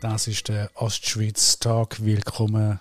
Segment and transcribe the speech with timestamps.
[0.00, 2.04] Das ist der Ostschweiz Talk.
[2.04, 2.78] Willkommen.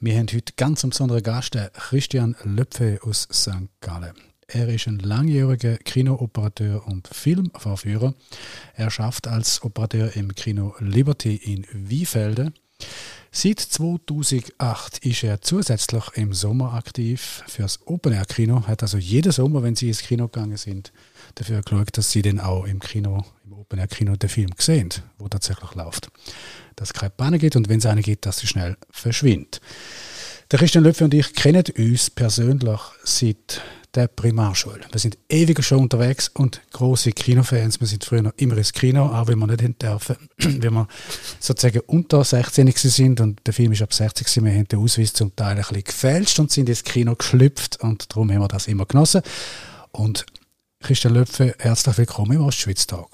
[0.00, 3.68] Wir haben heute ganz einen besonderen Gast, Christian Löpfe aus St.
[3.80, 4.14] Gallen.
[4.46, 8.14] Er ist ein langjähriger Kinooperateur und Filmvorführer.
[8.74, 12.52] Er schafft als Operateur im Kino Liberty in Wiefelde.
[13.32, 18.66] Seit 2008 ist er zusätzlich im Sommer aktiv fürs Open Air Kino.
[18.66, 20.92] Hat also jeden Sommer, wenn sie ins Kino gegangen sind,
[21.36, 24.88] dafür geschaut, dass sie dann auch im Kino, im Open Air Kino den Film sehen,
[25.18, 26.10] wo tatsächlich läuft.
[26.74, 29.60] Dass es keine Panne gibt und wenn es eine gibt, dass sie schnell verschwindet.
[30.50, 33.62] Der Christian Löpfe und ich kennen uns persönlich seit
[33.94, 34.80] der Primarschule.
[34.90, 37.80] Wir sind ewig schon unterwegs und große Kinofans.
[37.80, 40.88] Wir sind früher noch immer ins Kino, auch wenn wir nicht hin dürfen, wenn wir
[41.40, 44.44] sozusagen unter 16 sind und der Film ist ab 60 gewesen.
[44.44, 48.10] Wir haben den Ausweis zum Teil ein bisschen gefälscht und sind ins Kino geschlüpft und
[48.10, 49.22] darum haben wir das immer genossen.
[49.92, 50.26] Und
[50.80, 53.08] Christian Löpfe, herzlich willkommen im Ostschweiz-Tag.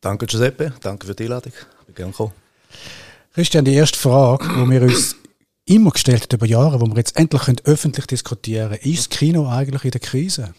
[0.00, 1.52] Danke Giuseppe, danke für die Einladung.
[1.52, 2.32] Ich bin gerne gekommen.
[3.34, 5.16] Christian, die erste Frage, die wir uns
[5.64, 8.92] immer gestellt hat über Jahre, wo wir jetzt endlich öffentlich diskutieren können.
[8.92, 10.54] Ist das Kino eigentlich in der Krise?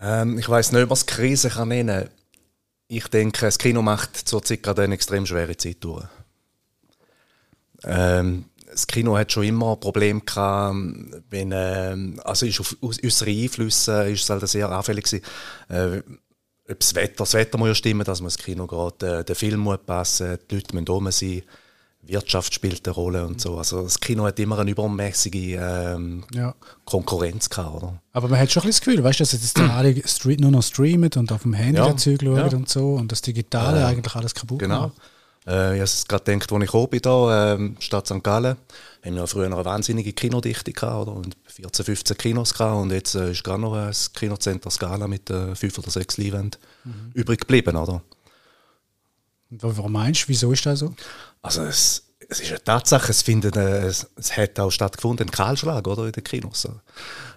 [0.00, 2.08] Ähm, ich weiß nicht, ob man es Krise kann nennen
[2.88, 6.04] Ich denke, das Kino macht zurzeit gerade eine extrem schwere Zeit durch.
[7.84, 10.76] Ähm, das Kino hat schon immer Probleme gehabt,
[11.30, 15.24] wenn, äh, also ist auf unsere Einflüsse ist es halt sehr anfällig gewesen.
[15.68, 16.02] Äh,
[16.66, 19.60] das Wetter, das Wetter muss ja stimmen, dass man das Kino geht, äh, der Film
[19.60, 21.42] muss passen, die Leute müssen oben sein.
[22.06, 23.58] Wirtschaft spielt eine Rolle und so.
[23.58, 26.54] Also das Kino hat immer eine übermäßige ähm, ja.
[26.84, 28.00] Konkurrenz gehabt, oder?
[28.12, 30.50] Aber man hat schon ein bisschen das Gefühl, weißt du, dass jetzt alle Street nur
[30.50, 31.96] noch streamen und auf dem Handy ja.
[31.96, 32.56] Zeug schauen ja.
[32.56, 34.88] und so und das Digitale äh, eigentlich alles kaputt genau.
[34.88, 34.92] macht.
[35.46, 38.22] Äh, ich habe gerade gedacht, als ich gekommen bin, hier, äh, Stadt St.
[38.22, 38.56] Gallen,
[39.04, 41.16] haben wir früher eine wahnsinnige Kinodichte gehabt, oder?
[41.16, 45.28] Und 14, 15 Kinos gehabt und jetzt äh, ist gerade noch ein Kinocenter Scala mit
[45.30, 47.10] äh, fünf oder sechs Leinwänden mhm.
[47.14, 48.02] übrig geblieben, oder?
[49.60, 50.94] Warum meinst du, wieso ist das so?
[51.42, 55.30] Also es, es ist eine Tatsache, es, findet, äh, es, es hat auch stattgefunden, ein
[55.30, 56.68] Kahlschlag oder, in den Kinos.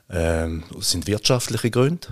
[0.10, 2.08] Ähm, es sind wirtschaftliche Gründe,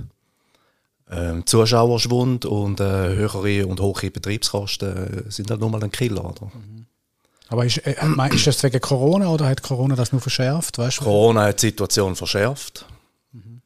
[1.09, 2.83] ähm, Zuschauerschwund und äh,
[3.15, 6.25] höhere und hohe Betriebskosten sind halt nur mal ein Killer.
[6.25, 6.45] Oder?
[6.47, 6.85] Mhm.
[7.47, 7.95] Aber ist, äh,
[8.33, 10.77] ist das wegen Corona oder hat Corona das nur verschärft?
[10.77, 12.85] Weißt Corona hat die Situation verschärft.
[13.31, 13.61] Mhm.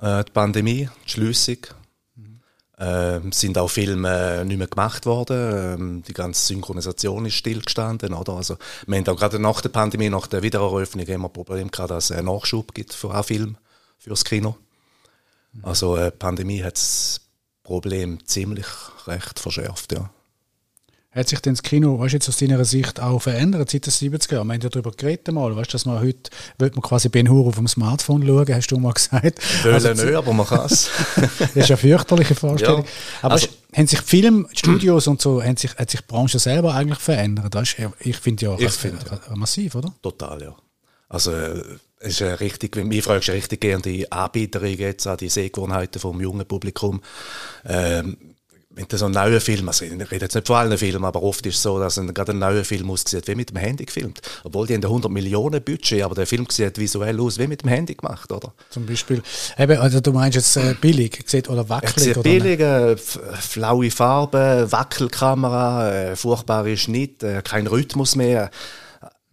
[0.00, 1.58] Äh, die Pandemie, die Schliessung,
[2.80, 5.80] ähm, sind auch Filme nicht mehr gemacht worden.
[5.80, 8.14] Ähm, die ganze Synchronisation ist stillgestanden.
[8.14, 8.32] Oder?
[8.32, 12.10] Also, wir haben auch gerade nach der Pandemie, nach der Wiedereröffnung, immer Problem gehabt, dass
[12.10, 13.56] es einen Nachschub gibt für einen Film,
[13.98, 14.56] fürs Kino.
[15.62, 17.20] Also, äh, die Pandemie hat das
[17.62, 18.66] Problem ziemlich
[19.06, 20.10] recht verschärft, ja.
[21.12, 23.92] Hat sich denn das Kino, weißt du, jetzt aus deiner Sicht auch verändert seit den
[23.92, 24.46] 70er Jahren?
[24.46, 27.28] Wir haben ja darüber geredet mal, weißt du, dass man heute, wird man quasi Ben
[27.28, 29.40] Hur auf dem Smartphone schauen, hast du mal gesagt.
[29.64, 30.88] Wollen also, nicht, aber man kann es.
[31.40, 32.84] das ist eine fürchterliche Vorstellung.
[32.84, 32.90] Ja.
[33.22, 37.00] Aber also, haben sich Filmstudios und so, haben sich, hat sich die Branche selber eigentlich
[37.00, 37.56] verändert?
[37.56, 39.36] Weißt, ich finde ja, ich find, ja.
[39.36, 39.92] massiv, oder?
[40.02, 40.56] Total, ja.
[41.08, 41.60] Also, äh,
[41.98, 46.20] es ist richtig, wenn mich fragst, richtig gerne die Anbieterung jetzt an die Sehgewohnheiten vom
[46.20, 47.02] jungen Publikum.
[47.64, 48.16] Ähm,
[48.80, 51.22] wenn du so einen neuen Film, also ich rede jetzt nicht von allen Filmen, aber
[51.22, 53.84] oft ist es so, dass ein, gerade ein neuer Film aussieht wie mit dem Handy
[53.84, 54.20] gefilmt.
[54.42, 57.68] Obwohl die haben 100 Millionen Budget, aber der Film sieht visuell aus wie mit dem
[57.68, 58.52] Handy gemacht, oder?
[58.70, 59.22] Zum Beispiel,
[59.58, 62.04] eben, also du meinst jetzt äh, billig sieht, oder wackelig?
[62.04, 68.50] Sieht oder billig, äh, flaue Farbe, Wackelkamera, äh, furchtbare Schnitt, äh, kein Rhythmus mehr.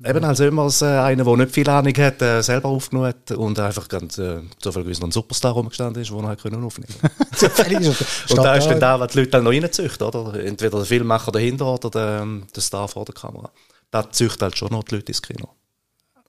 [0.05, 3.59] Eben als immer äh, einer, der nicht viel Ahnung hat, äh, selber aufgenommen hat und
[3.59, 7.87] einfach ganz äh, zufällig ein Superstar rumgestanden ist, den er können aufnehmen konnte.
[8.29, 10.39] und da ist dann da, was die Leute dann noch reinzüchten, oder?
[10.39, 13.49] Entweder der Filmmacher dahinter oder der, ähm, der Star vor der Kamera.
[13.89, 15.49] Da züchtet halt schon noch die Leute ins Kino.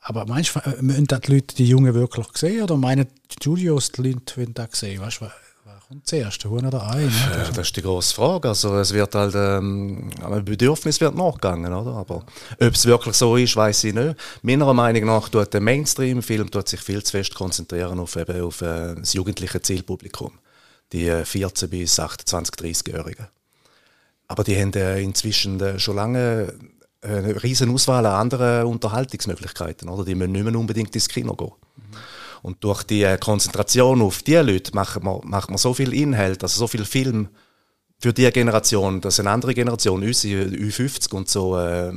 [0.00, 3.92] Aber meinst du, äh, müssen die Leute die Jungen wirklich sehen oder meinen die Studios
[3.92, 5.02] die Leute das sehen?
[5.02, 5.26] Weißt du,
[5.88, 7.04] kommt zuerst, der Huhn oder Ei?
[7.04, 7.10] Ne?
[7.32, 8.48] Das, das ist die grosse Frage.
[8.48, 11.92] Also es wird halt, ähm, ein Bedürfnis wird nachgegangen, oder?
[11.92, 12.26] Aber
[12.60, 14.14] ob es wirklich so ist, weiß ich nicht.
[14.42, 18.96] Meiner Meinung nach tut der Mainstream-Film sich viel zu fest konzentrieren auf, eben, auf äh,
[18.96, 20.32] das jugendliche Zielpublikum.
[20.92, 23.28] Die äh, 14 bis 28, 30-Jährigen.
[24.26, 26.52] Aber die haben äh, inzwischen äh, schon lange
[27.00, 30.04] äh, eine riesen Auswahl an anderen Unterhaltungsmöglichkeiten, oder?
[30.04, 31.52] Die müssen nicht mehr unbedingt ins Kino gehen.
[32.42, 36.42] Und durch die äh, Konzentration auf die Leute macht man, macht man so viel Inhalt,
[36.42, 37.28] also so viel Film
[37.98, 41.92] für die Generation, dass eine andere Generation, unsere Ü50 und so, äh,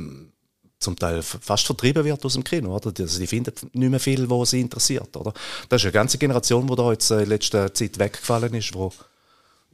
[0.82, 2.74] zum Teil fast vertrieben wird aus dem Kino.
[2.74, 2.92] Oder?
[2.98, 5.16] Also die finden nicht mehr viel, was sie interessiert.
[5.16, 5.32] Oder?
[5.68, 8.92] Das ist eine ganze Generation, die da jetzt äh, in letzter Zeit weggefallen ist, wo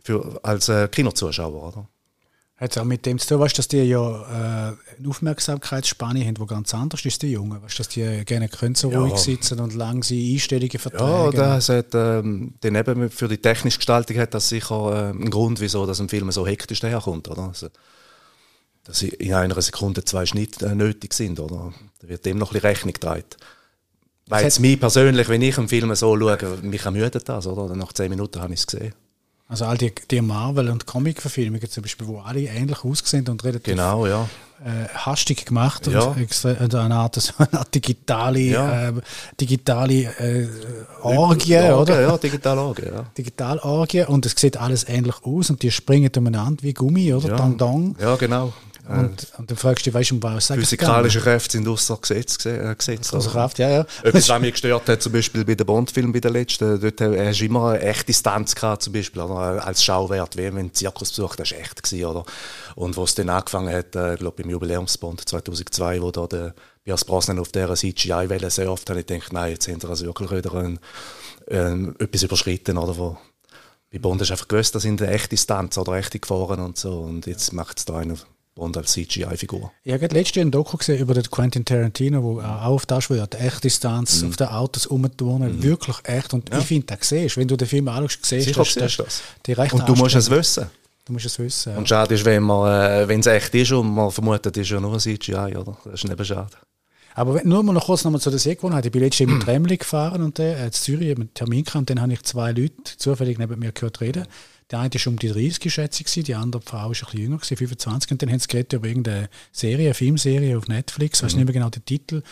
[0.05, 1.69] für, als äh, Kinozuschauer.
[1.69, 1.89] Oder?
[2.59, 6.35] Hat es auch mit dem zu tun, weißt, dass die ja äh, eine Aufmerksamkeitsspanne haben,
[6.35, 7.63] die ganz anders ist, die Jungen.
[7.63, 8.99] Weißt, dass die gerne können so Ja.
[8.99, 11.37] ruhig sitzen und langsame Einstellungen Ja, vertragen.
[11.37, 15.61] das hat, ähm, dann eben für die technische Gestaltung hat das sicher äh, einen Grund,
[15.61, 17.43] wieso das ein Film so hektisch daherkommt, oder?
[17.49, 17.69] Also,
[18.83, 21.73] dass in einer Sekunde zwei Schnitte äh, nötig sind, oder?
[22.01, 23.23] Da wird dem noch ein bisschen Rechnung getragen.
[24.27, 27.75] Weil Es mich persönlich, wenn ich einen Film so schaue, mich ermüdet das, oder?
[27.77, 28.95] Nach zehn Minuten habe ich es gesehen.
[29.51, 33.65] Also all die, die Marvel- und Comic-Verfilmungen zum Beispiel, wo alle ähnlich aussehen und relativ
[33.75, 34.29] Genau, ja.
[34.63, 36.01] äh, hastig gemacht Ja.
[36.03, 38.89] und und eine Art, so eine Art digitale, Ja.
[38.89, 38.93] äh,
[39.41, 40.49] digitale äh,
[41.03, 42.01] Orgie, oder?
[42.03, 43.05] Ja, digital Orgie, ja.
[43.17, 47.29] Digitalorgie und es sieht alles ähnlich aus und die springen umeinander wie Gummi, oder?
[47.31, 47.97] Ja, Dong dong.
[47.99, 48.53] ja genau.
[48.89, 51.99] Und, und dann fragst du dich, weißt du, um was sagt Physikalische Kräfte sind außer
[52.01, 53.13] Gesetz gese- äh, gesetzt.
[53.13, 53.29] Also?
[53.31, 53.87] Kraft, ja, ja.
[54.03, 57.29] Etwas, was mich gestört hat, zum Beispiel bei den Bond-Filmen, bei den letzten, dort äh,
[57.29, 59.67] hast du immer eine echte Distanz gehabt, zum Beispiel, oder?
[59.67, 62.25] als Schauwert, wie wenn ein Zirkus besucht, war echt, gewesen, oder?
[62.77, 66.55] Und wo es dann angefangen hat, äh, ich glaube, im Jubiläumsbond 2002, wo da der
[66.85, 70.07] Pierce Brosnan auf dieser CGI-Welle sehr oft, habe ich gedacht, nein, jetzt haben sie also
[70.07, 70.79] wirklich wieder ein,
[71.49, 72.97] ähm, etwas überschritten, oder?
[72.97, 73.19] Wo,
[73.93, 77.01] bei Bond hast du einfach gewusst, das sind echte Stunts oder echte Gefahren und so,
[77.01, 78.17] und jetzt macht es da einer
[78.59, 79.73] Bond als CGI-Figur.
[79.85, 83.05] Ich habe letztes Jahr ein Doku gesehen über den Quentin Tarantino, wo auch auf das
[83.05, 84.29] schwört, echt Distanz Mhm.
[84.29, 86.35] auf den Autos umturnen, wirklich echt.
[86.35, 89.23] Und ich finde, das siehst wenn du den Film anschaust, siehst du dass das.
[89.47, 90.67] die Und du musst es wissen.
[91.07, 91.73] Du musst es wissen.
[91.73, 91.79] ja.
[91.79, 94.71] Und schade ist, wenn man, äh, wenn es echt ist und man vermutet, es ist
[94.71, 95.77] ja nur ein CGI, oder?
[95.85, 96.51] Das ist eben schade.
[97.15, 98.85] Aber nur mal noch kurz nochmal zu der Sehgewohnheit.
[98.87, 101.77] Ich bin letztes Jahr mit Tremli gefahren und äh, in Zürich mit einem Termin gehabt
[101.77, 104.27] und dann habe ich zwei Leute zufällig neben mir gehört reden.
[104.71, 107.37] Der eine war um die 30 schätze ich, die andere Frau war ein bisschen jünger,
[107.37, 108.11] gewesen, 25.
[108.13, 111.55] Und dann haben sie geredet über irgendeine Serie, eine Filmserie auf Netflix, weiß nicht mehr
[111.55, 112.23] genau den Titel.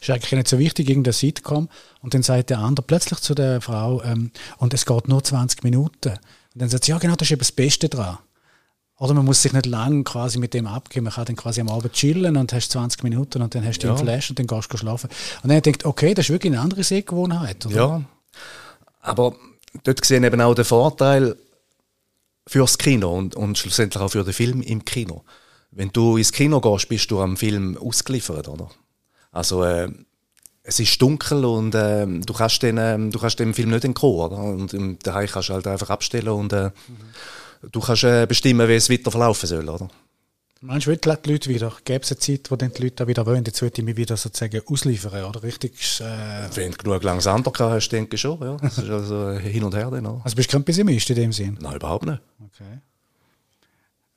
[0.00, 1.68] Ist eigentlich nicht so wichtig, irgendeine Sitcom.
[2.00, 5.62] Und dann sagt der andere plötzlich zu der Frau, ähm, und es geht nur 20
[5.64, 6.08] Minuten.
[6.10, 8.16] Und dann sagt sie, ja genau, das ist eben das Beste dran.
[8.98, 11.04] Oder man muss sich nicht lang quasi mit dem abgeben.
[11.04, 13.88] Man kann dann quasi am Abend chillen und hast 20 Minuten und dann hast du
[13.88, 13.94] Ja.
[13.94, 15.10] den Flash und dann gehst du schlafen.
[15.42, 17.66] Und dann denkt, okay, das ist wirklich eine andere Sehgewohnheit.
[17.66, 17.74] Oder?
[17.74, 18.02] Ja.
[19.00, 19.34] Aber
[19.82, 21.36] dort sehen eben auch den Vorteil
[22.46, 25.24] fürs Kino und, und schlussendlich auch für den Film im Kino.
[25.70, 28.68] Wenn du ins Kino gehst, bist du am Film ausgeliefert, oder?
[29.30, 29.88] Also, äh,
[30.64, 34.20] es ist dunkel und äh, du, kannst den, äh, du kannst dem Film nicht entkommen,
[34.20, 34.38] oder?
[34.38, 36.70] Und daheim kannst du halt einfach abstellen und äh,
[37.70, 39.88] du kannst äh, bestimmen, wie es weiter verlaufen soll, oder?
[40.64, 41.72] Meinst du, die Leute wieder?
[41.84, 43.96] Gäbe es eine Zeit, wo dann die Leute auch wieder wollen, jetzt würde ich mich
[43.96, 45.42] wieder sozusagen ausliefern, oder?
[45.42, 48.56] Richtig, äh, Wenn du genug langes Ander hast, denke ich schon, ja.
[48.58, 50.20] Das ist also hin und her dann, oder?
[50.22, 51.58] also bist du kein Pessimist in dem Sinn?
[51.60, 52.22] Nein, überhaupt nicht.
[52.54, 52.78] Okay.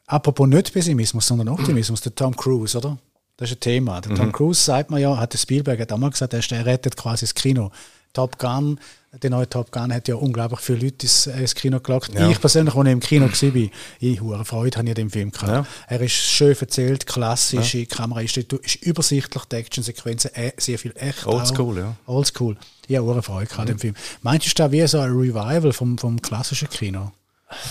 [0.05, 2.99] Apropos nicht Pessimismus, sondern Optimismus, der Tom Cruise, oder?
[3.37, 3.99] Das ist ein Thema.
[4.01, 4.15] Der Mhm.
[4.15, 6.95] Tom Cruise sagt man ja, hat der Spielberg hat auch mal gesagt, er, er rettet
[6.95, 7.71] quasi das Kino.
[8.13, 8.79] Top Gun,
[9.21, 12.13] der neue Top Gun hat ja unglaublich viele Leute ins, äh, ins Kino gelockt.
[12.13, 12.29] Ja.
[12.29, 13.69] Ich persönlich, als ich im Kino war,
[13.99, 15.49] ich hure Freude habe ich an dem Film gehabt.
[15.49, 15.65] Ja.
[15.87, 21.25] Er ist schön erzählt, klassische Kamera, ist, ist übersichtlich, die Actionsequenzen, äh, sehr viel echt.
[21.25, 21.95] Oldschool, ja.
[22.05, 22.57] Oldschool.
[22.87, 23.95] Ich habe hure Freude gehabt an dem Film.
[24.21, 27.11] Meinst du, ist das wie so ein Revival vom, vom klassischen Kino?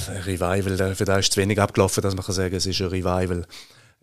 [0.09, 2.81] Ein Revival, äh, für das ist zu wenig abgelaufen, dass man kann sagen, es ist
[2.81, 3.47] ein Revival.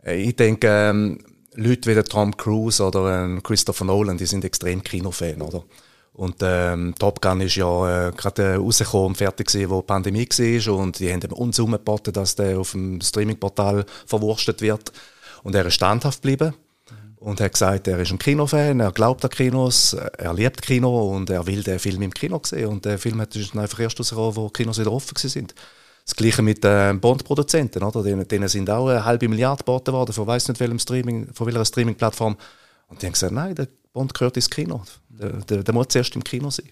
[0.04, 1.20] Äh, Ich denke, ähm,
[1.56, 5.64] Leute wie der Tom Cruise oder ähm, Christopher Nolan, die sind extrem Kinofan, oder?
[6.14, 9.88] Und ähm, Top Gun ist ja äh, gerade äh, rausgekommen und fertig gewesen, wo die
[9.88, 14.92] Pandemie war und die haben uns umgeboten, dass der auf dem Streamingportal verwurstet wird.
[15.44, 16.54] Und er ist standhaft geblieben
[17.22, 21.30] und hat gesagt, er ist ein Kinofan, er glaubt an Kinos, er liebt Kino und
[21.30, 22.68] er will den Film im Kino sehen.
[22.68, 25.56] Und der Film hat dann einfach erst rausgekommen, wo Kinos wieder offen sind.
[26.04, 28.04] Das gleiche mit den Bond-Produzenten, oder?
[28.04, 31.48] Denen, denen sind auch eine halbe Milliarde geboten worden, von weiss nicht welchem Streaming, von
[31.48, 32.36] welcher Streaming-Plattform.
[32.88, 34.82] Und die haben gesagt, nein, der Bond gehört ins Kino.
[35.10, 36.70] Der, der, der muss zuerst im Kino sein.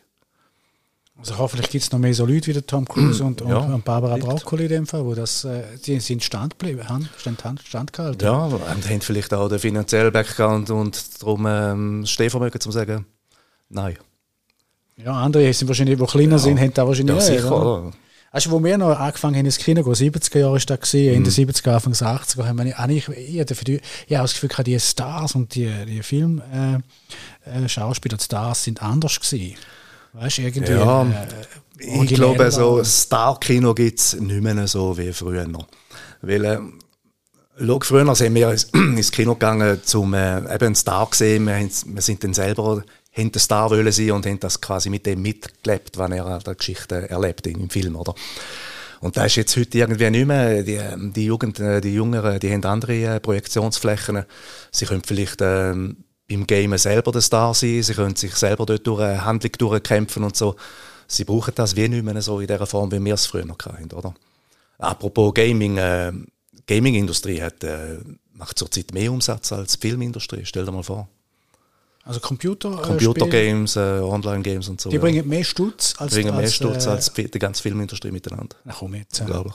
[1.17, 3.57] Also hoffentlich gibt es noch mehr so Leute wie der Tom Cruise und, und, Ja,
[3.57, 4.15] und Barbara.
[4.15, 6.81] Broccoli in dem Fall, wo das, äh, die sind stand geblieben,
[7.17, 8.23] stand, stand gehalten.
[8.23, 13.05] Ja, und haben vielleicht auch den finanziellen Background und darum ähm, Stehvermögen, zum sagen,
[13.67, 13.97] nein.
[14.95, 17.91] Ja, andere sind wahrscheinlich, die kleiner sind, haben da wahrscheinlich Ja, auch, sicher,
[18.51, 21.17] wo wir noch angefangen haben ins Kino zu gehen, 70er Jahre ist das gewesen, Mhm.
[21.17, 24.63] Ende 70er, Anfang 80er, haben wir eigentlich, ich hatte für die, ich habe das Gefühl,
[24.63, 26.75] die Stars und die, die Film, äh,
[27.45, 29.55] äh, die Stars sind anders gewesen.
[30.13, 30.71] Weißt du, irgendwie.
[30.73, 35.67] Ja, äh, Ich glaube, so Star-Kino gibt es nicht mehr so wie früher noch.
[36.21, 36.59] Weil, äh,
[37.63, 38.69] schau, früher sind wir ins,
[39.11, 41.45] Kino gegangen, um äh, eben einen Star zu sehen.
[41.45, 42.83] Wir, wir sind dann selber,
[43.19, 46.55] haben den Star wollen sein und haben das quasi mit dem mitgelebt, was er der
[46.55, 48.15] Geschichte erlebt im Film, oder?
[49.01, 50.63] Und das ist jetzt heute irgendwie nicht mehr.
[50.63, 50.79] Die,
[51.13, 54.25] die Jugend, äh, die Jüngeren, die haben andere äh, Projektionsflächen.
[54.71, 58.85] Sie können vielleicht ähm, beim Gamen selber der Star sein, sie können sich selber dort
[58.85, 60.55] durch eine Handlung durchkämpfen und so.
[61.07, 63.57] Sie brauchen das wie nicht mehr so in der Form, wie wir es früher noch
[63.59, 64.13] hatten, oder?
[64.77, 66.11] Apropos Gaming, äh,
[66.67, 67.97] Gaming-Industrie hat, äh,
[68.33, 71.09] macht zurzeit mehr Umsatz als die Filmindustrie, stell dir mal vor.
[72.09, 74.89] Also Computer, Computergames, äh, Online-Games und so.
[74.89, 75.01] Die ja.
[75.01, 78.55] bringen mehr Stutz als die bringen mehr Stutz äh, als die ganze Filmindustrie miteinander.
[78.65, 79.21] Na komm jetzt.
[79.21, 79.53] Unglaublich.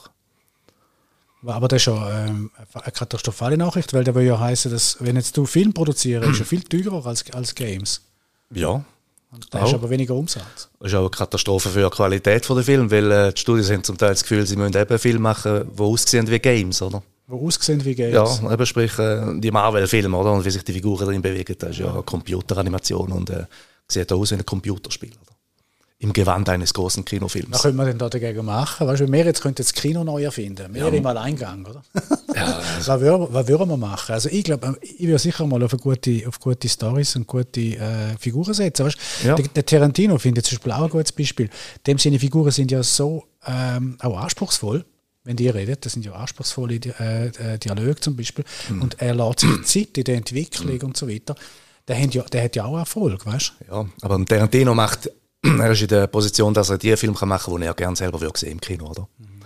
[1.44, 5.16] Aber das ist schon ähm, eine katastrophale Nachricht, weil der will ja heißen, dass wenn
[5.16, 8.02] jetzt du Film produzierst, ist ja viel teurer als, als Games.
[8.52, 8.84] Ja.
[9.32, 10.68] Und da hast aber weniger Umsatz.
[10.78, 13.82] Das ist auch eine Katastrophe für die Qualität der Film, weil äh, die Studios haben
[13.82, 17.02] zum Teil das Gefühl, sie müssen eben Filme machen, die aussehen wie Games, oder?
[17.26, 18.40] Die aussehen wie Games.
[18.42, 20.32] Ja, eben sprich äh, die Marvel-Filme, oder?
[20.32, 23.46] Und wie sich die Figuren drin bewegen, das ist ja, Computeranimation und äh,
[23.88, 25.34] sieht aus wie ein Computerspiel, oder?
[26.04, 27.52] im Gewand eines großen Kinofilms.
[27.52, 28.86] Was könnte man denn da dagegen machen?
[28.86, 30.74] Weißt du, wir jetzt könnten das Kino neu erfinden.
[30.74, 30.88] Wir ja.
[30.88, 31.82] im Alleingang, oder?
[32.34, 32.92] Ja, also.
[32.92, 34.12] was, würden, was würden wir machen?
[34.12, 38.16] Also ich glaube, ich würde sicher mal auf, gute, auf gute Stories und gute äh,
[38.18, 38.84] Figuren setzen.
[38.84, 38.98] Weißt?
[39.24, 39.34] Ja.
[39.34, 41.48] Der, der, Tarantino finde ich zum Beispiel auch ein gutes Beispiel.
[41.86, 44.84] Dem seine Figuren sind ja so ähm, auch anspruchsvoll
[45.24, 48.82] wenn die reden, das sind ja anspruchsvolle äh, äh, Dialoge zum Beispiel, mhm.
[48.82, 50.84] und er lässt sich Zeit in der Entwicklung mhm.
[50.84, 51.34] und so weiter,
[51.88, 53.74] der hat, ja, der hat ja auch Erfolg, weißt du?
[53.74, 55.10] Ja, aber Tarantino macht
[55.42, 58.20] er ist in der Position, dass er die Filme machen kann, die er gerne selber
[58.20, 59.08] würde sehen im Kino, oder?
[59.18, 59.40] Mhm.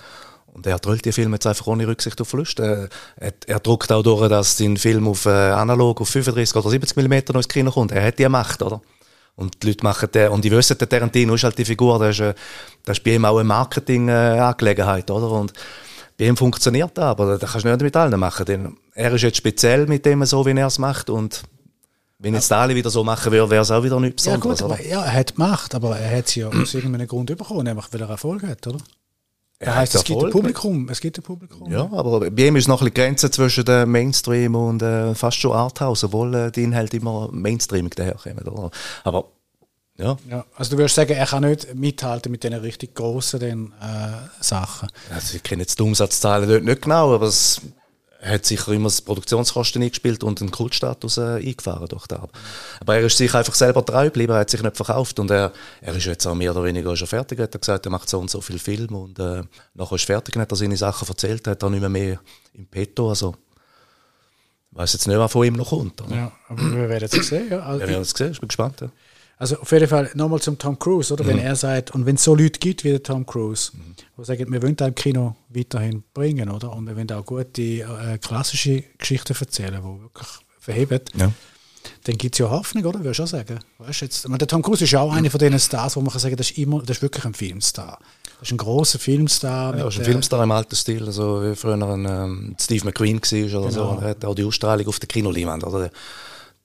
[0.47, 2.89] Und er drüllt die Filme jetzt einfach ohne Rücksicht auf Verluste.
[3.17, 6.97] Er, er, druckt auch durch, dass sein Film auf äh, analog auf 35 oder 70
[6.97, 7.93] mm noch ins Kino kommt.
[7.93, 8.81] Er hat die Macht, oder?
[9.39, 12.17] Und die Leute machen den, und die wissen, der Tarantino ist halt die Figur, das
[12.17, 12.35] ist, äh,
[12.85, 15.31] das ist bei ihm auch eine Marketing-Angelegenheit, oder?
[15.31, 15.53] Und
[16.19, 19.23] bei ihm funktioniert das, aber das kannst du nicht mit allen machen, denn er ist
[19.23, 21.45] jetzt speziell mit dem so, wie er es macht und
[22.19, 24.59] wenn jetzt alle wieder so machen würden, wäre es auch wieder nichts Besonderes.
[24.59, 27.29] Ja, gut, aber, ja, er hat gemacht, aber er hat es ja aus irgendeinem Grund
[27.37, 28.79] bekommen, nämlich weil er Erfolg hat, oder?
[29.61, 30.89] Das heisst, es gibt ein Publikum.
[30.89, 31.71] Es gibt ein Publikum.
[31.71, 35.39] Ja, aber bei ihm ist noch ein bisschen Grenze zwischen dem Mainstream und äh, fast
[35.39, 38.47] schon Arthouse, obwohl äh, die Inhalte immer Mainstreamig daherkommen.
[38.47, 38.71] Oder?
[39.03, 39.25] Aber
[39.97, 40.17] ja.
[40.31, 40.45] ja.
[40.55, 44.91] Also du würdest sagen, er kann nicht mithalten mit den richtig grossen den, äh, Sachen.
[45.13, 47.78] Also ich kenne jetzt die Umsatzzahlen dort nicht genau, aber es er
[48.21, 52.21] hat sicher immer das Produktionskosten eingespielt und den Kultstatus äh, eingefahren durch das.
[52.81, 55.53] Aber er ist sich einfach selber treu geblieben, er hat sich nicht verkauft und er,
[55.81, 57.39] er ist jetzt auch mehr oder weniger schon fertig.
[57.39, 59.43] Er hat gesagt, er macht so und so viel Film und äh,
[59.75, 62.21] nachher ist fertig, hat er seine Sachen erzählt, hat er nicht mehr, mehr
[62.55, 63.35] im Petto, also
[64.71, 66.01] ich weiß jetzt nicht, was von ihm noch kommt.
[66.03, 66.15] Oder?
[66.15, 67.49] Ja, aber wir werden es sehen.
[67.51, 67.61] Ja.
[67.61, 68.81] Also, wir werden es sehen, ich bin gespannt.
[68.81, 68.91] Ja.
[69.39, 71.23] Also auf jeden Fall nochmal zum Tom Cruise, oder?
[71.23, 71.29] Mhm.
[71.29, 73.95] Wenn er sagt, und wenn es so Leute gibt wie der Tom Cruise, mhm.
[74.17, 76.73] die sagen, wir wollen da im Kino weiterhin bringen, oder?
[76.73, 80.29] Und wir wollen auch gute äh, klassische Geschichten erzählen, die wirklich
[80.59, 81.31] verheben, ja.
[82.05, 82.99] dann gibt es ja Hoffnung, oder?
[82.99, 83.61] Würde ich schon sagen.
[83.79, 86.11] Weißt, jetzt, meine, der Tom Cruise ist ja auch einer von diesen Stars, wo man
[86.11, 88.01] kann sagen, das ist, immer, das ist wirklich ein Filmstar.
[88.41, 89.77] Das ist ein großer Filmstar.
[89.77, 93.61] Ja, ist ein Filmstar im alten Stil, also wie früher ein ähm, Steve McQueen war
[93.61, 93.71] oder genau.
[93.71, 93.85] so.
[93.85, 95.91] Und hat auch die Ausstrahlung auf der Kinoleinwand, oder?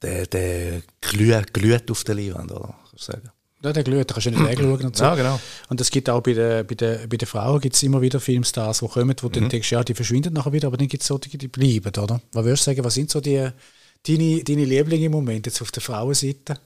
[0.04, 2.76] Der, der glüht, glüht auf der Leinwand, oder?
[2.96, 3.32] Sagen.
[3.64, 5.04] Ja, der glüht, da kannst du nicht wegschauen und so.
[5.04, 5.40] Ja, genau.
[5.70, 8.80] Und es gibt auch bei den, bei den, bei den Frauen gibt's immer wieder Filmstars,
[8.80, 9.32] die kommen, wo mhm.
[9.32, 12.22] du denkst, ja, die verschwinden nachher wieder, aber dann gibt es solche, die bleiben, oder?
[12.34, 13.50] Was würdest du sagen, was sind so die,
[14.06, 16.60] deine, deine Lieblinge im Moment jetzt auf der Frauenseite?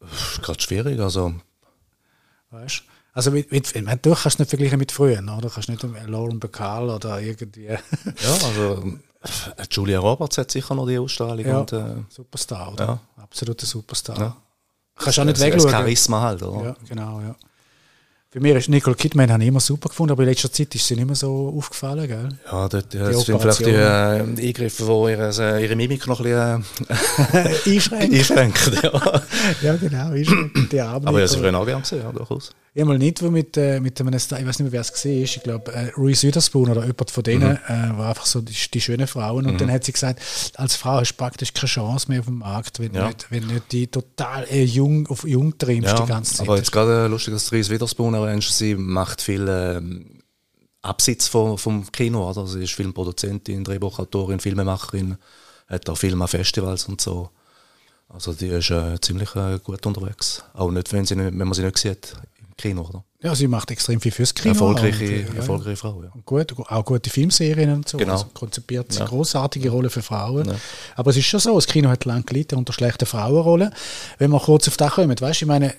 [0.00, 1.34] Das ist gerade schwierig, also...
[2.50, 5.42] Weißt also mit, mit, du kannst nicht vergleichen mit früher, oder?
[5.42, 7.66] Du kannst nicht Lauren Bacall oder irgendwie...
[7.66, 7.78] ja,
[8.22, 8.94] also
[9.70, 11.44] Julia Roberts hat sicher noch die Ausstrahlung.
[11.46, 12.84] Ja, und, äh, Superstar, oder?
[12.84, 13.22] Ja.
[13.22, 14.18] Absoluter Superstar.
[14.18, 14.36] Ja.
[14.96, 15.62] Kannst auch nicht wegschauen.
[15.64, 16.64] Das Charisma halt, oder?
[16.64, 17.34] Ja, genau, ja.
[18.32, 20.86] Für mich ist Nicole Kidman habe ich immer super gefunden, aber in letzter Zeit ist
[20.86, 22.28] sie nicht mehr so aufgefallen, gell?
[22.50, 26.18] Ja, dort, ja, das sind vielleicht die äh, Eingriffe, die ihre, äh, ihre Mimik noch
[26.20, 26.64] ein bisschen
[27.34, 28.78] äh, einschränken.
[28.82, 29.22] ja.
[29.62, 30.66] ja, genau, einschränken.
[30.72, 31.08] Die Arbeit.
[31.08, 32.52] Aber ja, sie früher auch gerne gesehen, ja, durchaus.
[32.74, 34.90] Ich mal nicht, wo mit, äh, mit einem Star, ich weiß nicht mehr, wer es
[34.90, 37.58] gesehen ist, ich glaube, äh, Reese Witherspoon oder jemand von denen, mhm.
[37.68, 39.44] äh, war einfach so die, die schönen Frauen.
[39.44, 39.58] Und mhm.
[39.58, 40.22] dann hat sie gesagt,
[40.56, 43.08] als Frau hast du praktisch keine Chance mehr auf dem Markt, wenn, ja.
[43.08, 46.48] nicht, wenn nicht die total äh, jung, auf jung trimmst ja, die ganze Zeit.
[46.48, 50.22] Aber jetzt gerade lustig, dass Reese Witherspoon erwähnst, sie macht viel ähm,
[50.82, 52.46] abseits vom, vom Kino, oder?
[52.46, 55.16] Sie ist Filmproduzentin, Drehbuchautorin, Filmemacherin,
[55.68, 57.30] hat auch Filme an Festivals und so.
[58.08, 60.44] Also die ist äh, ziemlich äh, gut unterwegs.
[60.52, 62.14] Auch nicht, wenn, sie nicht, wenn man sie nicht sieht
[62.56, 63.04] Kino, oder?
[63.22, 64.52] Ja, sie macht extrem viel fürs Kino.
[64.52, 66.10] Erfolgreiche, und, erfolgreiche Frau, ja.
[66.12, 67.96] Und gut, auch gute Filmserien und so.
[67.96, 68.12] Genau.
[68.12, 69.06] Also konzipiert ja.
[69.06, 70.46] großartige Rolle für Frauen.
[70.46, 70.54] Ja.
[70.96, 73.72] Aber es ist schon so, das Kino hat lange gelitten unter schlechten Frauenrollen.
[74.18, 75.74] Wenn man kurz auf das kommt, weißt du, ich meine,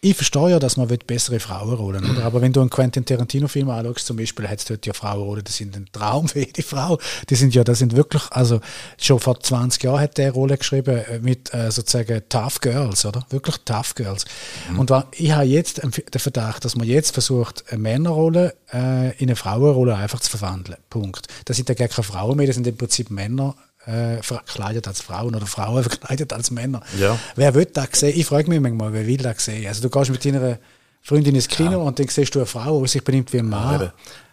[0.00, 2.24] ich verstehe ja, dass man bessere Frauenrollen oder?
[2.24, 5.56] Aber wenn du einen Quentin Tarantino-Film anschaust, zum Beispiel, hat es dort ja Frauenrollen, das
[5.56, 6.98] sind ein Traum für jede Frau.
[7.28, 8.60] Die sind ja, das sind wirklich, also
[9.00, 13.26] schon vor 20 Jahren hat der Rolle geschrieben äh, mit äh, sozusagen Tough Girls, oder?
[13.30, 14.24] Wirklich Tough Girls.
[14.70, 14.78] Mhm.
[14.78, 19.36] Und ich habe jetzt den Verdacht, dass man jetzt versucht, eine Männerrolle äh, in eine
[19.36, 20.78] Frauenrolle einfach zu verwandeln.
[20.90, 21.26] Punkt.
[21.44, 23.56] Das sind ja gar keine Frauen mehr, das sind im Prinzip Männer
[23.88, 26.82] äh, verkleidet als Frauen oder Frauen verkleidet als Männer.
[26.98, 27.18] Ja.
[27.36, 28.18] Wer will das sehen?
[28.18, 29.66] Ich frage mich manchmal, wer will das sehen?
[29.66, 30.58] Also du gehst mit deiner
[31.02, 31.76] Freundin ins Kino ja.
[31.78, 33.80] und dann siehst du eine Frau, die sich benimmt wie ein Mann.
[33.80, 33.92] Ja,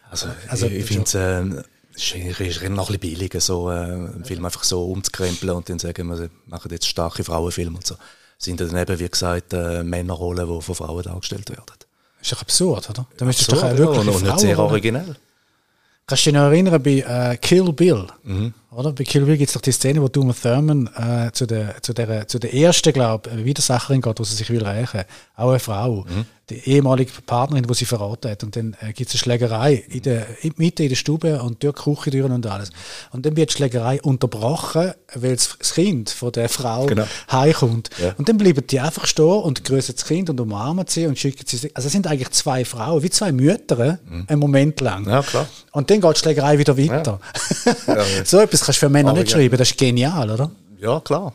[0.09, 4.25] also, also, ich, ich finde es äh, ist, noch ein bisschen billiger, so, äh, einen
[4.25, 7.95] Film einfach so umzukrempeln und dann sagen, wir machen jetzt starke Frauenfilme und so.
[8.37, 11.63] Sind dann eben, wie gesagt, äh, Männerrollen, die von Frauen dargestellt werden.
[11.67, 11.77] Das
[12.21, 13.07] ist doch absurd, oder?
[13.17, 15.15] Da müsstest du doch auch ja, wirklich und nicht sehr originell.
[16.07, 18.05] Kannst du dich noch erinnern bei äh, Kill Bill?
[18.23, 18.53] Mhm.
[18.69, 18.91] Oder?
[18.91, 21.93] Bei Kill Bill gibt es doch die Szene, wo Uma Thurman äh, zu, der, zu,
[21.93, 25.03] der, zu der ersten, glaube ich, Widersacherin geht, wo sie sich will rächen.
[25.35, 26.05] Auch eine Frau.
[26.07, 26.25] Mhm.
[26.49, 28.43] Die ehemalige Partnerin, die sie verraten hat.
[28.43, 31.63] Und dann äh, gibt es eine Schlägerei in der in, Mitte in der Stube und
[31.63, 32.69] durch die Küche und alles.
[33.11, 37.05] Und dann wird die Schlägerei unterbrochen, weil das Kind von der Frau Genau.
[37.31, 37.89] heimkommt.
[38.01, 38.13] Ja.
[38.17, 41.45] Und dann bleiben die einfach stehen und grüßen das Kind und umarmen sie und schicken
[41.47, 41.71] sie.
[41.73, 45.03] Also es sind eigentlich zwei Frauen, wie zwei Mütter, einen Moment lang.
[45.03, 45.09] Mhm.
[45.09, 45.47] Ja, klar.
[45.71, 47.19] Und dann geht die Schlägerei wieder weiter.
[47.87, 50.51] Ja, so etwas kannst du für Männer Aber nicht schreiben, das ist genial, oder?
[50.79, 51.33] Ja, klar.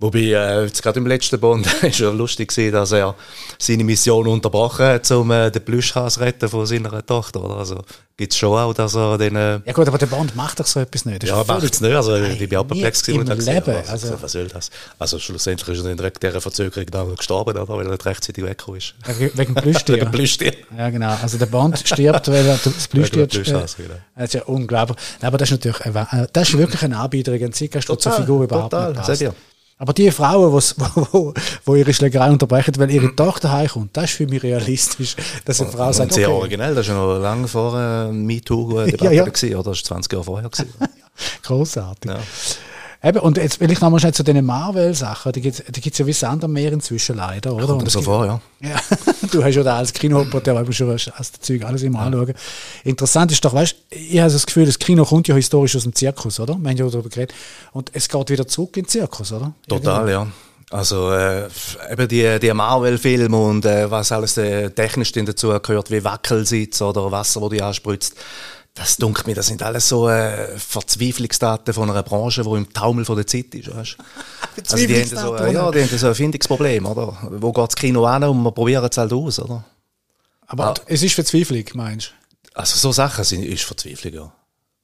[0.00, 3.16] Wobei, äh, jetzt gerade im letzten Bond ist ja lustig gewesen, dass er
[3.58, 7.42] seine Mission unterbrochen hat, um äh, den Plüschhas zu retten von seiner Tochter.
[7.44, 7.56] Oder?
[7.56, 7.82] Also
[8.16, 9.34] gibt es schon auch, dass er den...
[9.34, 11.24] Äh, Ja gut, aber der Bond macht doch so etwas nicht.
[11.24, 11.92] Das ja, macht es nicht.
[11.92, 13.22] Also, Nein, ich bin auch perplex gewesen.
[13.22, 14.70] im hab gesehen, Leben, Was, also- was soll das?
[15.00, 17.68] Also schlussendlich ist er dann direkt dieser Verzögerung dann gestorben, oder?
[17.68, 18.94] weil er nicht rechtzeitig weggekommen ist.
[19.36, 19.96] Wegen Plüschtier.
[20.00, 20.52] Wegen Plüschtier.
[20.76, 21.16] Ja, genau.
[21.20, 23.26] Also der Bond stirbt, weil er das Plüschtier...
[23.26, 23.94] Plüschhaus, genau.
[24.14, 24.96] Das ist ja unglaublich.
[25.22, 25.84] Aber das ist natürlich...
[25.86, 27.34] äh, Das ist wirklich eine Anbietung.
[27.34, 29.20] Ein Zeitgeist, der zur Figur überhaupt total, nicht passt.
[29.20, 29.34] dir.
[29.80, 34.06] Aber die Frauen, wo's- wo, wo, wo ihre Schlägerei unterbrechen, weil ihre Tochter heimkommt, das
[34.06, 37.18] ist für mich realistisch, dass eine Frau Und sagt, sehr okay, originell, das war noch
[37.22, 39.24] lange vor äh, MeToo-Debatte, Ja, ja.
[39.24, 39.70] gewesen, oder?
[39.70, 40.48] Das war 20 Jahre vorher.
[40.50, 40.68] Gewesen.
[41.42, 42.10] großartig.
[42.10, 42.18] Ja.
[43.02, 45.30] Eben, und jetzt will ich nochmal schnell zu den Marvel-Sachen.
[45.32, 47.66] Die gibt es die gibt's ja wie Sand am Meer inzwischen leider, oder?
[47.68, 48.40] Kommt Und so vor, ja.
[48.60, 48.76] Ja,
[49.30, 52.34] du hast ja da als Kinohopper, der schon das Zeug alles immer anschauen.
[52.82, 55.94] Interessant ist doch, weißt ich habe das Gefühl, das Kino kommt ja historisch aus dem
[55.94, 56.54] Zirkus, oder?
[56.54, 57.34] Wir haben ja darüber geredet.
[57.72, 59.52] Und es geht wieder zurück in den Zirkus, oder?
[59.68, 60.26] Total, ja.
[60.70, 61.48] Also äh,
[61.90, 67.10] eben die, die Marvel-Filme und äh, was alles äh, technisch dazu gehört, wie Wackelsitz oder
[67.10, 68.16] Wasser, wo die anspritzt,
[68.78, 73.04] das dunkelt mir, das sind alles so äh, Verzweiflungsdaten von einer Branche, die im Taumel
[73.04, 73.74] von der Zeit ist.
[73.74, 73.96] Weißt?
[74.70, 77.16] Also die haben so, äh, ja, die haben so ein Findungsproblem, oder?
[77.30, 79.64] Wo geht das Kino an und wir probieren es halt aus, oder?
[80.48, 80.74] Aber Ah.
[80.86, 82.58] es ist Verzweiflung, meinst du?
[82.58, 84.32] Also so Sachen sind, ist Verzweiflung, ja.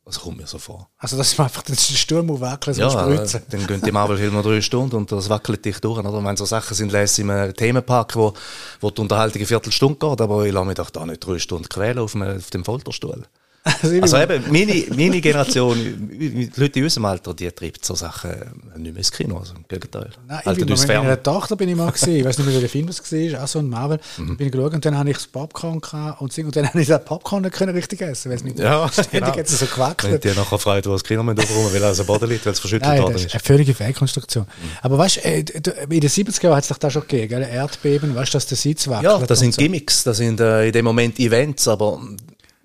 [0.07, 0.91] Das kommt mir so vor.
[0.99, 3.41] Also, dass man einfach den Sturm aufwackeln, so Ja, spritzen.
[3.41, 5.99] äh, dann gehen die Marvel-Filme noch drei Stunden und das wackelt dich durch.
[5.99, 6.23] Oder?
[6.23, 8.35] Wenn so Sachen sind, lese ich im Themenpark, wo,
[8.81, 11.69] wo die Unterhaltung eine Viertelstunde geht, aber ich lasse mich doch da nicht drei Stunden
[11.71, 13.25] quälen auf, einem, auf dem Folterstuhl.
[13.83, 15.77] Also, ich eben, meine, meine Generation,
[16.11, 18.31] die Leute in unserem Alter, die treibt so Sachen
[18.77, 20.11] nicht mehr ins Kino, also im Gegenteil.
[20.29, 22.17] Nein, ich bin mit meiner Tochter bin ich mal gesehen.
[22.17, 23.99] Ich weiß nicht mehr, welcher Film das war, auch so ein Marvel.
[24.19, 24.37] Mhm.
[24.37, 26.89] Bin ich geschaut und dann habe ich das Popcorn gehabt und, und dann habe ich
[26.89, 29.27] das Popcorn nicht können richtig essen, weil es nicht Ja, genau.
[29.29, 30.25] hat es so Wenn gewackelt.
[30.25, 32.61] die nachher freut, wo das Kino mit aufräumen, weil aus dem Boden liegt, weil es
[32.61, 33.33] verschüttelt Nein, worden ist.
[33.33, 34.47] eine völlige Fehlkonstruktion.
[34.83, 37.43] Aber weißt du, äh, du, in den 70er Jahren hat es doch da schon gegeben?
[37.43, 39.05] Erdbeben, weißt du, dass der Sitz wackelt.
[39.21, 39.59] Ja, das sind so.
[39.59, 42.01] Gimmicks, das sind äh, in dem Moment Events, aber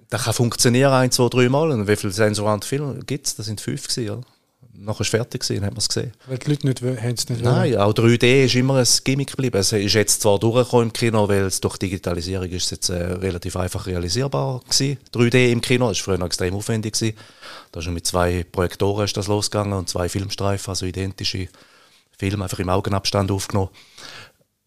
[0.09, 1.71] das kann funktionieren ein, zwei, drei Mal.
[1.71, 3.35] Und wie viele sensorante Filme gibt es?
[3.35, 4.21] Das sind fünf gewesen, oder?
[4.81, 6.13] Nachher war es fertig gewesen, haben wir es gesehen.
[6.25, 9.57] Weil die Leute nicht, haben es nicht Nein, auch 3D ist immer ein Gimmick geblieben.
[9.57, 13.57] Es ist jetzt zwar durchgekommen im Kino, weil es durch Digitalisierung ist jetzt äh, relativ
[13.57, 14.97] einfach realisierbar gewesen.
[15.13, 17.17] 3D im Kino, das war früher noch extrem aufwendig gewesen.
[17.73, 21.49] Da schon mit zwei Projektoren ist das losgegangen und zwei Filmstreifen, also identische
[22.17, 23.71] Filme, einfach im Augenabstand aufgenommen.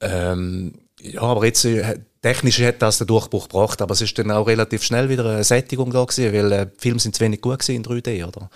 [0.00, 4.30] Ähm, ja, aber jetzt, äh, technisch hat das den Durchbruch gebracht, aber es ist dann
[4.30, 7.40] auch relativ schnell wieder eine Sättigung da gewesen, weil äh, die Filme sind zu wenig
[7.40, 8.48] gut gewesen in 3D, oder?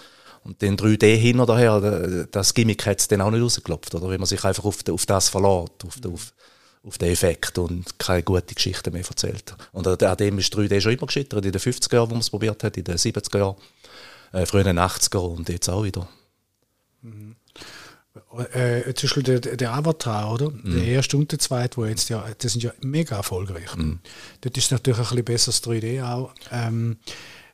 [0.45, 4.09] Und den 3D hin oder her, das Gimmick hat es dann auch nicht rausgeklopft, oder?
[4.09, 6.33] Wenn man sich einfach auf, auf das verlässt, auf, den- auf,
[6.85, 9.55] auf den Effekt und keine gute Geschichte mehr erzählt.
[9.73, 12.31] Und an dem ist 3D schon immer gescheitert, in den 50er Jahren, wo man es
[12.31, 13.57] probiert hat, in den 70er Jahren,
[14.33, 16.09] äh, den 80er und jetzt auch wieder.
[18.53, 20.51] Äh, zum Beispiel der, der Avatar, oder?
[20.51, 20.75] Mhm.
[20.75, 23.75] Der erste und der zweite, wo jetzt ja, das sind ja mega erfolgreich.
[23.77, 24.01] Mhm.
[24.41, 26.33] Dort ist natürlich ein bisschen besseres 3D auch.
[26.51, 26.99] Ähm,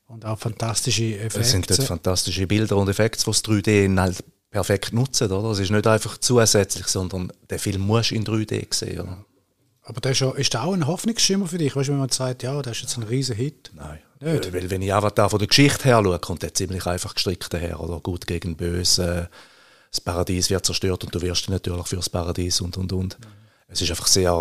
[0.07, 1.41] und auch fantastische Effekte.
[1.41, 5.51] Es sind dort fantastische Bilder und Effekte, die das 3D halt perfekt nutzen, oder?
[5.51, 9.25] Es ist nicht einfach zusätzlich, sondern der Film muss in 3D sehen, oder?
[9.85, 11.75] Aber das ist, ja, ist das auch ein Hoffnungsschimmer für dich?
[11.75, 13.73] Weißt du, wenn man sagt, ja, das ist jetzt ein riesen Hit.
[13.75, 13.99] Nein.
[14.21, 14.53] Nicht?
[14.53, 17.81] Weil, wenn ich Avatar von der Geschichte her schaue, kommt der ziemlich einfach gestrickt daher,
[17.81, 17.99] oder?
[17.99, 19.29] Gut gegen böse,
[19.93, 23.19] das Paradies wird zerstört und du wirst natürlich für das Paradies und, und, und.
[23.69, 24.33] Es ist einfach sehr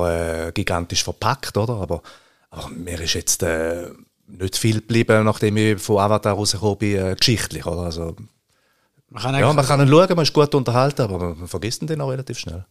[0.48, 1.74] äh, gigantisch verpackt, oder?
[1.74, 2.02] Aber,
[2.50, 3.90] aber mir ist jetzt äh,
[4.28, 7.82] nicht viel geblieben, nachdem ich von Avatar rausgekommen bin, äh, geschichtlich, oder?
[7.82, 8.16] Also,
[9.10, 11.88] Man kann ja, man kann ihn schauen, man ist gut unterhalten, aber man, vergisst ihn
[11.88, 12.66] dann auch relativ schnell.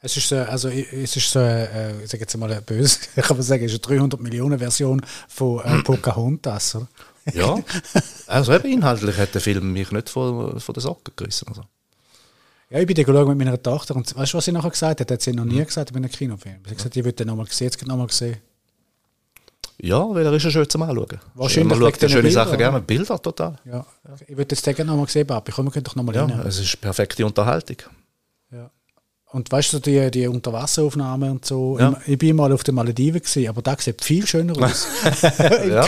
[0.00, 3.36] Es ist so, also es ist so, äh, ich sage jetzt mal böse, ich kann
[3.36, 6.88] man sagen, es ist eine 300 Millionen Version von äh, Pocahontas, oder?
[7.34, 7.58] Ja,
[8.28, 11.48] also eben inhaltlich hat der Film mich nicht von, von den Socken gerissen.
[11.48, 11.62] Also.
[12.70, 15.10] Ja, ich bin dann mit meiner Tochter und weißt du, was sie nachher gesagt hat?
[15.10, 16.58] Hat sie noch nie gesagt bei einem Kinofilm.
[16.64, 18.36] Sie hat gesagt, ich würde den nochmal sehen, jetzt nochmal gesehen.
[19.82, 21.18] Ja, weil er ist ja schön zum Anschauen.
[21.34, 22.80] Wahrscheinlich Man schaut ja schöne den Sachen gerne.
[22.80, 23.56] Bilder, total.
[23.64, 23.84] Ja.
[24.26, 25.52] Ich würde jetzt den nochmal sehen, Papi.
[25.52, 26.46] Komm, wir können doch nochmal Ja, rein.
[26.46, 27.78] es ist perfekte Unterhaltung.
[28.52, 28.70] Ja.
[29.32, 31.96] Und weißt du, die, die Unterwasseraufnahmen und so, Ja.
[32.04, 34.86] ich, ich bin mal auf den Malediven gewesen, aber da sieht viel schöner aus.
[35.64, 35.80] Im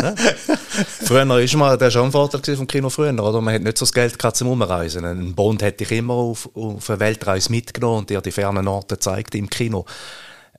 [0.00, 0.14] Kino.
[1.04, 3.40] Früher ist mal, der war gewesen vom Kino früher, oder?
[3.40, 5.04] Man hat nicht so das Geld gehabt zum Umreisen.
[5.04, 8.96] Ein Bond hätte ich immer auf, auf eine Weltreise mitgenommen und dir die fernen Orte
[8.96, 9.84] gezeigt im Kino.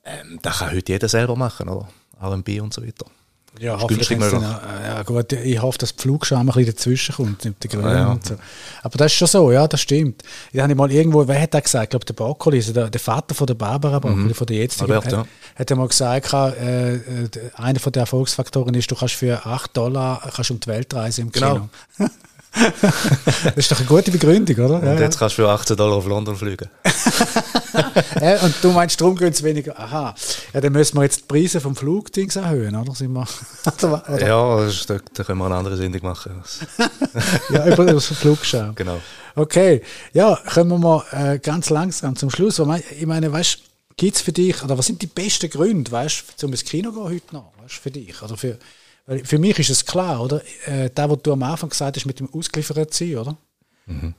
[0.04, 1.88] Ähm, das kann heute jeder selber machen, oder?
[2.20, 3.06] R&B und so weiter.
[3.60, 7.70] Ja, hoffentlich ja, gut, ich hoffe, dass die Flugscham ein bisschen dazwischen kommt, mit den
[7.70, 8.10] Grünen Ja, ja.
[8.12, 8.34] und so.
[8.82, 10.22] Aber das ist schon so, ja, das stimmt.
[10.52, 11.84] Ich habe mal irgendwo, wer hat das gesagt?
[11.84, 14.86] Ich glaube, der Broccoli, also der, der Vater von der Barbara Broccoli, von der jetzigen,
[14.86, 14.92] Mhm.
[14.92, 19.14] Albert, hat, hat er mal gesagt, äh, äh, einer von der Erfolgsfaktoren ist, du kannst
[19.14, 21.68] für 8 Dollar kannst um die Welt reisen im Genau.
[21.96, 22.08] Kino.
[22.52, 24.74] das ist doch eine gute Begründung, oder?
[24.76, 25.00] Und Ja, ja.
[25.00, 26.68] jetzt kannst du für 18 Dollar auf London fliegen.
[28.20, 29.78] Ja, und du meinst, darum gehen es weniger.
[29.80, 30.14] Aha,
[30.52, 32.94] ja, dann müssen wir jetzt die Preise vom Flugdings erhöhen, oder?
[32.94, 33.26] Sind wir,
[33.66, 36.42] oder, oder, Ja, das da, da können wir eine andere Sendung machen.
[37.50, 38.72] ja, über über das Flugschau.
[38.74, 39.00] genau.
[39.34, 39.80] Okay,
[40.12, 42.58] ja, kommen wir mal äh, ganz langsam zum Schluss.
[42.58, 43.58] Ich meine, weißt
[43.96, 46.92] gibt es für dich, oder was sind die besten Gründe, weißt du, um ins Kino
[46.92, 48.20] gehen heute noch, weißt, für dich?
[48.22, 48.58] Oder für,
[49.06, 50.42] weil für mich ist es klar, oder?
[50.66, 53.36] Äh, da, was du am Anfang gesagt hast, mit dem ausgeliefert sein, oder?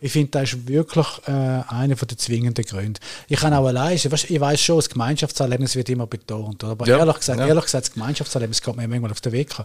[0.01, 2.99] Ich finde, das ist wirklich äh, einer der zwingenden Gründe.
[3.29, 6.63] Ich kann auch allein, weißt, ich weiß schon, das Gemeinschaftserlebnis wird immer betont.
[6.63, 6.73] Oder?
[6.73, 7.47] Aber Ja, ehrlich, gesagt, ja.
[7.47, 9.55] ehrlich gesagt, das Gemeinschaftserlebnis kommt mir manchmal auf den Weg.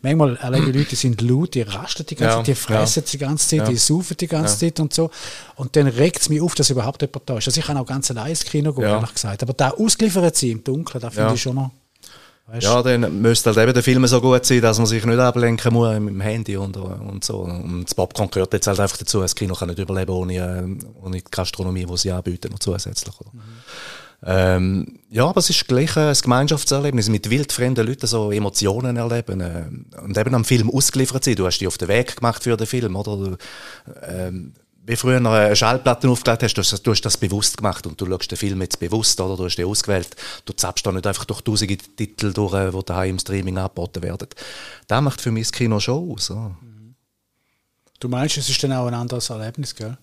[0.00, 3.48] Manchmal die Leute sind laut, die rasten die ganze Ja, Zeit, die fressen die ganze
[3.48, 5.10] Zeit, die saufen die ganze Zeit und so.
[5.56, 7.48] Und dann regt es mich auf, dass überhaupt jemand da ist.
[7.48, 9.42] Also ich kann auch ganz allein ins Kino gehen, ehrlich gesagt.
[9.42, 11.72] Aber da ausgeliefert sein im Dunkeln, da finde ich schon noch.
[12.48, 15.18] Weißt, Ja, dann müsste halt eben der Film so gut sein, dass man sich nicht
[15.18, 17.40] ablenken muss dem Handy und, und so.
[17.40, 19.20] Und das Popcorn gehört jetzt halt einfach dazu.
[19.20, 23.14] Das Kino kann nicht überleben ohne, äh, ohne die Gastronomie, die sie anbieten, noch zusätzlich.
[23.20, 23.30] Oder?
[24.24, 30.00] Ähm, ja, aber es ist gleich ein Gemeinschaftserlebnis, mit wildfremden Leuten so Emotionen erleben äh,
[30.02, 31.36] und eben am Film ausgeliefert sein.
[31.36, 33.36] Du hast dich auf den Weg gemacht für den Film, oder?
[34.02, 34.54] Ähm,
[34.88, 38.00] wie früher eine Schallplatte aufgelegt hast, du hast, das- du hast das bewusst gemacht und
[38.00, 39.36] du schaust den Film jetzt bewusst, oder?
[39.36, 40.08] Du hast den ausgewählt.
[40.46, 44.02] Du zappst da nicht einfach durch tausende Titel durch, äh, die daheim im Streaming angeboten
[44.02, 44.28] werden.
[44.86, 46.28] Das macht für mich das Kino schon aus.
[46.30, 46.50] Ja.
[48.00, 49.98] Du meinst, es ist dann auch ein anderes Erlebnis, gell?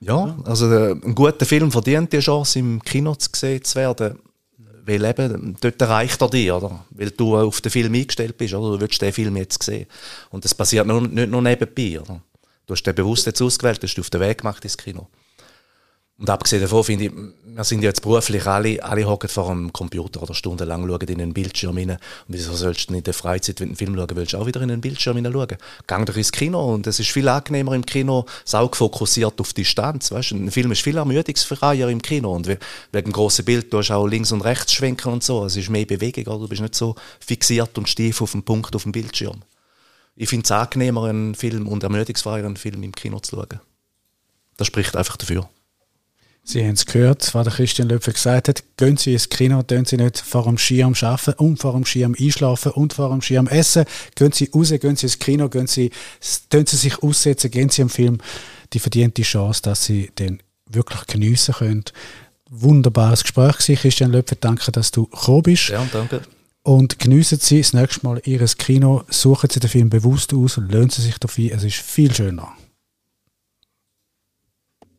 [0.00, 4.18] Ja, also äh, ein guter Film verdient die Chance, im Kino zu gesehen zu werden.
[4.86, 6.84] Weil eben, dort erreicht er dich, oder?
[6.90, 8.76] Weil du auf den Film eingestellt bist, oder?
[8.76, 9.86] Du willst den Film jetzt sehen.
[10.30, 12.22] Und das passiert nur, nicht nur nebenbei, oder?
[12.70, 15.08] Du hast den bewusst jetzt ausgewählt, hast du auf den Weg gemacht ins Kino.
[16.16, 19.72] Und abgesehen davon finde ich, wir sind ja jetzt beruflich alle, alle hocken vor einem
[19.72, 21.90] Computer oder stundenlang schauen in einen Bildschirm rein.
[21.90, 24.60] Und wieso sollst du in der Freizeit, wenn du einen Film schauen willst, auch wieder
[24.60, 25.56] in einen Bildschirm hineinschauen?
[25.88, 29.52] Gang doch ins Kino und es ist viel angenehmer im Kino, das Auge fokussiert auf
[29.52, 30.36] Distanz, weißt du?
[30.36, 32.58] Ein Film ist viel ermüdungsfreier im Kino und we-
[32.92, 35.70] wegen dem grossen Bild, du hast auch links und rechts schwenken und so, es ist
[35.70, 36.42] mehr Bewegung, oder?
[36.42, 39.42] Du bist nicht so fixiert und steif auf dem Punkt auf dem Bildschirm.
[40.16, 43.60] Ich finde es angenehmer, einen Film und ermüdungsfreier einen Film im Kino zu schauen.
[44.56, 45.48] Das spricht einfach dafür.
[46.42, 48.64] Sie haben es gehört, was der Christian Löpfer gesagt hat.
[48.76, 52.16] Gehen Sie ins Kino, tun Sie nicht vor dem Schirm arbeiten und vor dem Schirm
[52.18, 53.84] einschlafen und vor dem Schirm essen.
[54.14, 55.90] Gehen Sie raus, gehen Sie ins Kino, gehen Sie,
[56.48, 58.18] tun Sie sich aussetzen, gehen Sie im Film.
[58.72, 61.84] Die verdient die Chance, dass Sie den wirklich geniessen können.
[62.48, 64.36] Wunderbares Gespräch Christian Löpfer.
[64.40, 65.68] Danke, dass du gekommen bist.
[65.68, 66.22] Ja, danke.
[66.62, 69.04] Und geniessen Sie das nächste Mal Ihres Kino.
[69.08, 71.52] Suchen Sie den Film bewusst aus und lohnen Sie sich dafür.
[71.54, 72.52] Es ist viel schöner.